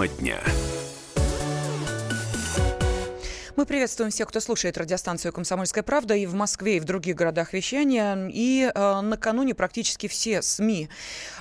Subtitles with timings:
[0.00, 0.40] Тема дня.
[3.56, 7.52] Мы приветствуем всех, кто слушает радиостанцию «Комсомольская правда» и в Москве, и в других городах
[7.52, 8.30] вещания.
[8.32, 10.88] И э, накануне практически все СМИ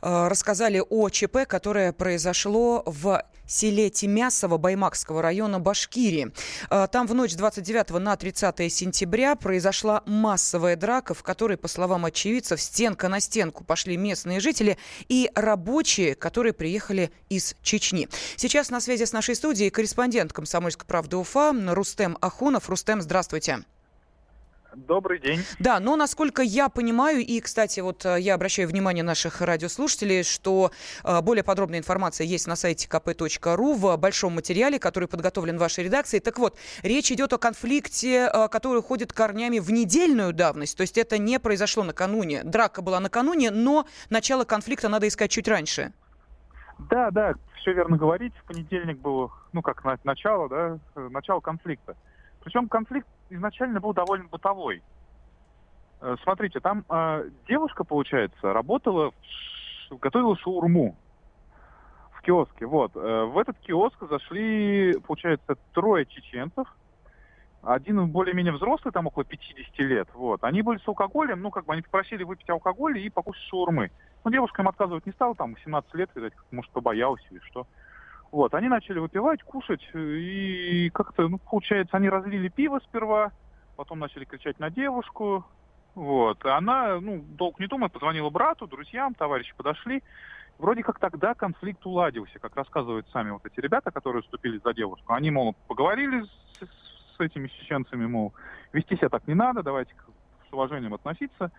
[0.00, 6.32] э, рассказали о ЧП, которое произошло в селе Тимясово Баймакского района Башкирии.
[6.70, 11.68] Э, там в ночь с 29 на 30 сентября произошла массовая драка, в которой, по
[11.68, 14.78] словам очевидцев, стенка на стенку пошли местные жители
[15.08, 18.08] и рабочие, которые приехали из Чечни.
[18.36, 22.68] Сейчас на связи с нашей студией корреспондент «Комсомольской правды» Уфа Рустем Ахунов.
[22.68, 23.64] Рустем, здравствуйте.
[24.76, 25.40] Добрый день.
[25.58, 30.70] Да, но насколько я понимаю, и, кстати, вот э, я обращаю внимание наших радиослушателей, что
[31.02, 36.20] э, более подробная информация есть на сайте kp.ru в большом материале, который подготовлен вашей редакцией.
[36.20, 40.98] Так вот, речь идет о конфликте, э, который уходит корнями в недельную давность, то есть
[40.98, 42.42] это не произошло накануне.
[42.44, 45.94] Драка была накануне, но начало конфликта надо искать чуть раньше.
[46.90, 48.34] Да, да, все верно говорить.
[48.36, 51.96] В понедельник было, ну, как начало, да, начало конфликта.
[52.44, 54.82] Причем конфликт изначально был довольно бытовой.
[56.00, 59.12] Э, смотрите, там э, девушка, получается, работала,
[59.90, 60.96] в, готовила шаурму
[62.12, 62.66] в киоске.
[62.66, 62.92] Вот.
[62.94, 66.68] Э, в этот киоск зашли, получается, трое чеченцев.
[67.62, 70.08] Один более-менее взрослый, там около 50 лет.
[70.14, 70.44] Вот.
[70.44, 73.90] Они были с алкоголем, ну, как бы они попросили выпить алкоголь и покушать шаурмы.
[74.24, 77.66] Ну, девушка им отказывать не стала, там, 17 лет, видать, может, побоялась или что.
[78.36, 83.32] Вот, они начали выпивать, кушать, и как-то, ну, получается, они разлили пиво сперва,
[83.76, 85.46] потом начали кричать на девушку,
[85.94, 90.02] вот, и она, ну, долго не думая, позвонила брату, друзьям, товарищи подошли,
[90.58, 95.14] вроде как тогда конфликт уладился, как рассказывают сами вот эти ребята, которые вступили за девушку.
[95.14, 98.34] Они, мол, поговорили с, с этими чеченцами, мол,
[98.74, 99.94] вести себя так не надо, давайте
[100.46, 101.50] с уважением относиться.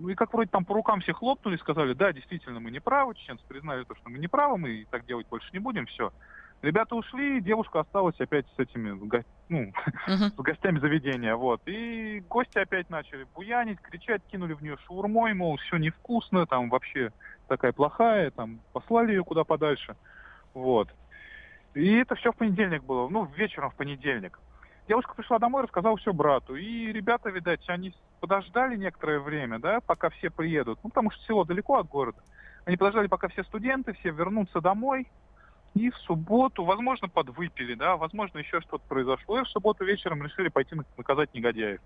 [0.00, 3.14] Ну и как вроде там по рукам все хлопнули, сказали, да, действительно, мы не правы,
[3.14, 6.12] чеченцы признали то, что мы не правы, мы так делать больше не будем, все.
[6.62, 8.90] Ребята ушли, девушка осталась опять с этими,
[9.48, 9.72] ну,
[10.06, 10.30] uh-huh.
[10.36, 11.60] с гостями заведения, вот.
[11.66, 17.12] И гости опять начали буянить, кричать, кинули в нее шаурмой, мол, все невкусно, там вообще
[17.46, 19.96] такая плохая, там послали ее куда подальше,
[20.54, 20.88] вот.
[21.74, 24.38] И это все в понедельник было, ну, вечером в понедельник.
[24.88, 26.56] Девушка пришла домой, рассказала все брату.
[26.56, 30.78] И ребята, видать, они подождали некоторое время, да, пока все приедут.
[30.82, 32.18] Ну, потому что село далеко от города.
[32.64, 35.08] Они подождали, пока все студенты, все вернутся домой.
[35.74, 39.40] И в субботу, возможно, подвыпили, да, возможно, еще что-то произошло.
[39.40, 41.80] И в субботу вечером решили пойти наказать негодяев.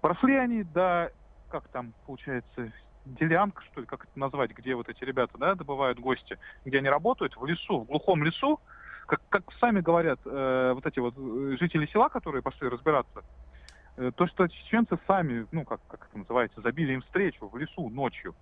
[0.00, 1.12] Прошли они до,
[1.48, 2.72] как там, получается,
[3.06, 6.88] делянка, что ли, как это назвать, где вот эти ребята, да, добывают гости, где они
[6.88, 8.60] работают, в лесу, в глухом лесу,
[9.06, 13.22] как, как сами говорят э, вот эти вот э, жители села, которые пошли разбираться,
[13.96, 18.34] то, что чеченцы сами, ну, как, как это называется, забили им встречу в лесу ночью.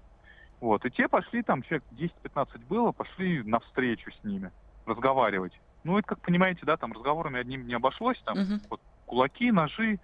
[0.60, 4.50] Вот, и те пошли, там человек 10-15 было, пошли навстречу с ними
[4.86, 5.52] разговаривать.
[5.84, 8.60] Ну, это, как понимаете, да, там разговорами одним не обошлось, там uh-huh.
[8.70, 9.98] вот, кулаки, ножи,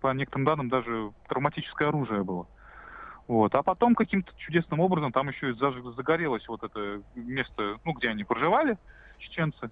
[0.00, 2.46] по некоторым данным даже травматическое оружие было.
[3.28, 3.54] Вот.
[3.54, 8.24] А потом каким-то чудесным образом там еще и загорелось вот это место, ну, где они
[8.24, 8.78] проживали,
[9.18, 9.70] чеченцы.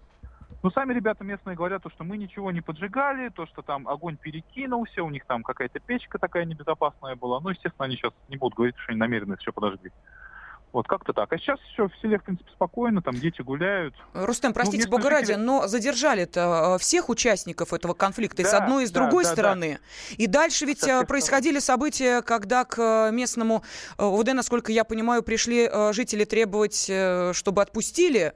[0.64, 4.16] Ну, сами ребята местные говорят, то, что мы ничего не поджигали, то, что там огонь
[4.16, 7.38] перекинулся, у них там какая-то печка такая небезопасная была.
[7.40, 9.92] Ну, естественно, они сейчас не будут говорить, что они намеренно все подожгли.
[10.72, 11.30] Вот как-то так.
[11.34, 13.94] А сейчас все в селе, в принципе, спокойно, там дети гуляют.
[14.14, 18.50] Рустем, ну, простите, ну, бога ради, но задержали-то э, всех участников этого конфликта да, и
[18.50, 19.78] с одной, и с другой да, стороны.
[19.82, 20.14] Да.
[20.24, 23.62] И дальше ведь э, происходили события, когда к э, местному
[23.98, 26.90] ОВД, насколько я понимаю, пришли жители требовать,
[27.34, 28.32] чтобы отпустили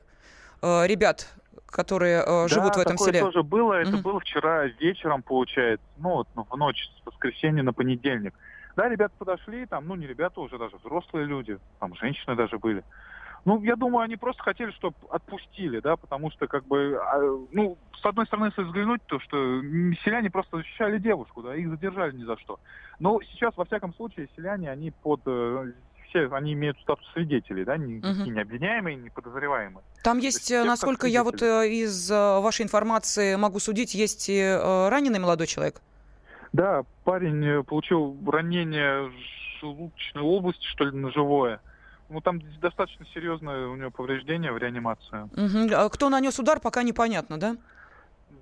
[0.61, 1.27] ребят
[1.71, 3.21] которые э, живут да, в этом такое селе?
[3.21, 3.75] тоже было.
[3.75, 4.03] Это mm-hmm.
[4.03, 8.35] было вчера вечером, получается, ну, вот в ночь с воскресенья на понедельник.
[8.77, 12.85] Да, ребята подошли, там, ну, не ребята уже, даже взрослые люди, там, женщины даже были.
[13.45, 17.19] Ну, я думаю, они просто хотели, чтобы отпустили, да, потому что, как бы, а,
[17.51, 19.37] ну, с одной стороны, если взглянуть, то, что
[20.05, 22.61] селяне просто защищали девушку, да, их задержали ни за что.
[22.99, 25.73] Но сейчас, во всяком случае, селяне, они под э,
[26.09, 28.31] все они имеют статус свидетелей, да, не, угу.
[28.31, 29.83] не обвиняемые, не подозреваемые.
[30.03, 34.39] Там есть, есть насколько я вот э, из э, вашей информации могу судить, есть и
[34.39, 35.81] э, раненый молодой человек?
[36.53, 39.11] Да, парень получил ранение
[39.61, 41.61] желудочной области, что ли, ножевое.
[42.09, 45.29] Ну, там достаточно серьезное у него повреждение в реанимации.
[45.37, 45.75] Угу.
[45.75, 47.57] А кто нанес удар, пока непонятно, да?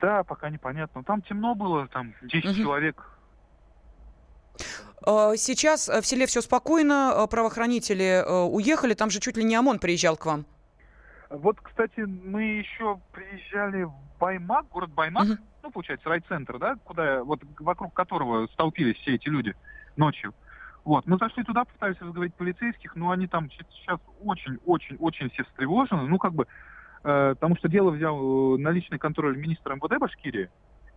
[0.01, 1.03] Да, пока непонятно.
[1.03, 2.55] Там темно было, там 10 угу.
[2.55, 3.16] человек
[5.37, 9.79] сейчас э, в селе все спокойно, э, правоохранители уехали, там же чуть ли не ОМОН
[9.79, 10.45] приезжал к вам.
[11.31, 15.37] Вот, кстати, мы еще приезжали в Баймак, город Баймак, угу.
[15.63, 19.55] ну, получается, райцентр, да, куда, вот вокруг которого столпились все эти люди
[19.97, 20.33] ночью.
[20.87, 26.03] Вот, мы зашли туда, пытались разговорить полицейских, но они там сейчас очень-очень-очень все встревожены.
[26.03, 26.47] Ну, как бы,
[27.03, 30.49] э, потому что дело взял э, на личный контроль министра МВД Башкирии.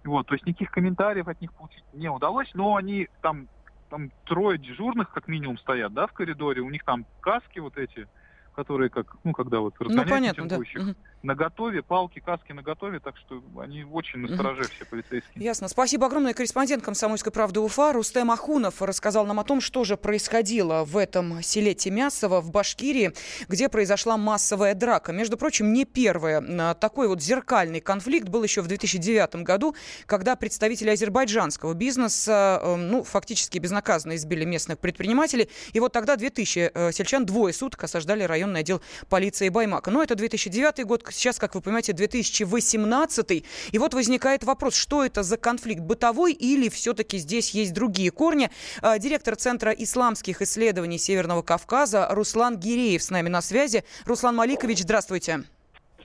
[0.04, 3.48] Вот, то есть никаких комментариев от них получить не удалось, но они там,
[3.90, 8.08] там трое дежурных как минимум стоят, да, в коридоре, у них там каски вот эти,
[8.56, 10.94] которые как, ну, когда вот разгоняют ну, понятно, да.
[11.24, 15.32] На готове, палки, каски на готове, так что они очень настороже все полицейские.
[15.36, 15.68] Ясно.
[15.68, 16.34] Спасибо огромное.
[16.34, 21.42] Корреспондент «Комсомольской правды» Уфа Рустем Ахунов рассказал нам о том, что же происходило в этом
[21.42, 23.14] селе Тимясово в Башкирии,
[23.48, 25.14] где произошла массовая драка.
[25.14, 26.44] Между прочим, не первая.
[26.60, 29.76] А, такой вот зеркальный конфликт был еще в 2009 году,
[30.06, 35.50] когда представители азербайджанского бизнеса, э, ну, фактически безнаказанно избили местных предпринимателей.
[35.74, 39.92] И вот тогда 2000 э, сельчан двое суток осаждали район районный отдел полиции Баймака.
[39.92, 43.44] Но это 2009 год, сейчас, как вы понимаете, 2018.
[43.72, 48.50] И вот возникает вопрос, что это за конфликт, бытовой или все-таки здесь есть другие корни?
[48.82, 53.84] А, директор Центра исламских исследований Северного Кавказа Руслан Гиреев с нами на связи.
[54.06, 55.44] Руслан Маликович, здравствуйте.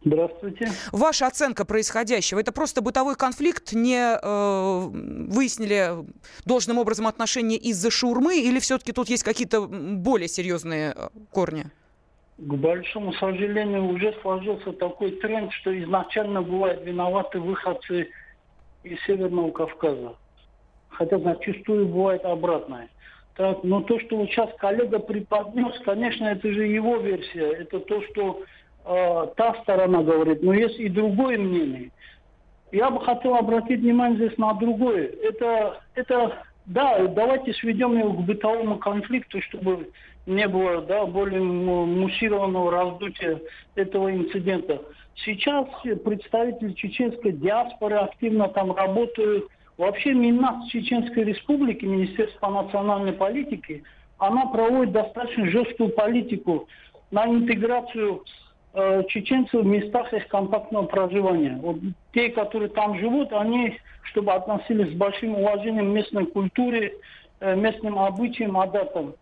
[0.05, 0.71] Здравствуйте.
[0.93, 2.39] Ваша оценка происходящего.
[2.39, 4.89] Это просто бытовой конфликт, не э,
[5.31, 6.05] выяснили
[6.45, 11.71] должным образом отношения из-за шурмы, или все-таки тут есть какие-то более серьезные э, корни?
[12.37, 18.09] К большому сожалению, уже сложился такой тренд, что изначально бывают виноваты выходцы
[18.83, 20.17] из Северного Кавказа.
[20.89, 22.89] Хотя зачастую бывает обратное.
[23.37, 27.53] Так, но то, что вот сейчас коллега преподнес, конечно, это же его версия.
[27.53, 28.43] Это то, что
[28.85, 30.43] э, та сторона говорит.
[30.43, 31.91] Но есть и другое мнение.
[32.73, 35.09] Я бы хотел обратить внимание здесь на другое.
[35.23, 39.91] Это, это да, давайте сведем его к бытовому конфликту, чтобы
[40.26, 43.41] не было да, более муссированного раздутия
[43.75, 44.81] этого инцидента.
[45.25, 45.67] Сейчас
[46.05, 49.47] представители чеченской диаспоры активно там работают.
[49.76, 53.82] Вообще Миннас Чеченской Республики, Министерство национальной политики,
[54.19, 56.69] она проводит достаточно жесткую политику
[57.11, 58.25] на интеграцию
[58.73, 61.59] э, чеченцев в местах их компактного проживания.
[61.61, 61.76] Вот
[62.12, 66.94] те, которые там живут, они, чтобы относились с большим уважением к местной культуре,
[67.41, 69.15] э, местным обычаям, адатам.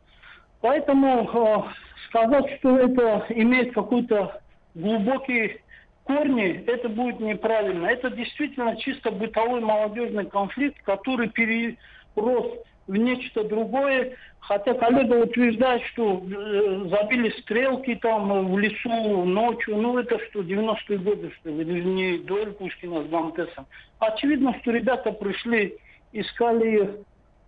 [0.63, 1.69] Поэтому
[2.09, 4.41] сказать, что это имеет какой-то
[4.75, 5.61] глубокий
[6.05, 7.87] корни, это будет неправильно.
[7.87, 14.17] Это действительно чисто бытовой молодежный конфликт, который перерос в нечто другое.
[14.39, 19.77] Хотя коллега утверждает, что э, забили стрелки там в лесу ночью.
[19.77, 21.85] Ну это что, 90-е годы, что ли?
[21.85, 23.67] Не дуэль Пушкина с Дантесом.
[23.99, 25.77] Очевидно, что ребята пришли,
[26.13, 26.91] искали их.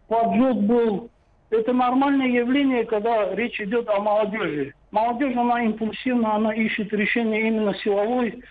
[0.07, 1.11] Поджог был
[1.61, 4.75] это нормальное явление, когда речь идет о молодежи.
[4.91, 8.43] Молодежь, она импульсивна, она ищет решение именно силовой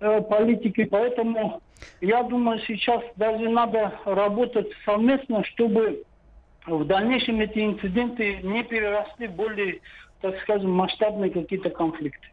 [0.00, 0.84] э, политики.
[0.84, 1.60] Поэтому
[2.00, 6.02] я думаю, сейчас даже надо работать совместно, чтобы
[6.66, 9.80] в дальнейшем эти инциденты не переросли в более,
[10.20, 12.26] так скажем, масштабные какие-то конфликты.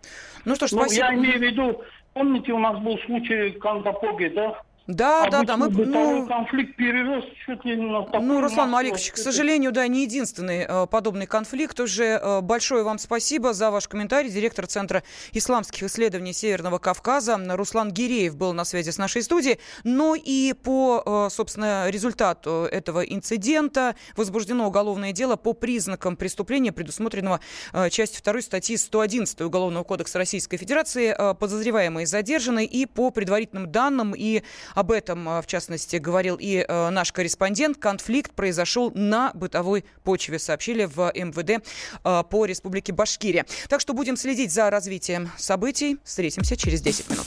[0.43, 1.05] Ну что ж, спасибо.
[1.05, 1.81] Ну, я имею в виду,
[2.13, 4.61] помните, у нас был случай Кандапоги, да?
[4.87, 5.57] Да, да, да.
[5.57, 10.03] Мы, ну, конфликт перерос чуть ли на такой Ну, Руслан Маликович, к сожалению, да, не
[10.03, 11.79] единственный э, подобный конфликт.
[11.79, 14.29] Уже э, большое вам спасибо за ваш комментарий.
[14.29, 15.01] Директор Центра
[15.31, 19.59] исламских исследований Северного Кавказа Руслан Гиреев был на связи с нашей студией.
[19.83, 27.39] Но и по, э, собственно, результату этого инцидента возбуждено уголовное дело по признакам преступления, предусмотренного
[27.73, 31.15] э, частью 2 статьи 111 Уголовного кодекса Российской Федерации.
[31.17, 34.43] Э, подозреваемые задержаны и по предварительным данным и
[34.75, 37.77] об этом, э, в частности, говорил и э, наш корреспондент.
[37.77, 41.65] Конфликт произошел на бытовой почве, сообщили в МВД
[42.03, 43.45] э, по Республике Башкирия.
[43.69, 45.97] Так что будем следить за развитием событий.
[46.03, 47.25] Встретимся через 10 минут.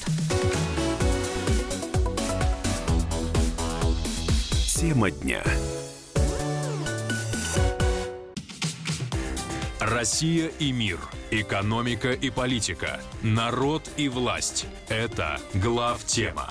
[4.77, 5.43] Тема дня.
[9.81, 10.99] Россия и мир.
[11.31, 13.01] Экономика и политика.
[13.23, 14.67] Народ и власть.
[14.89, 16.51] Это глав тема.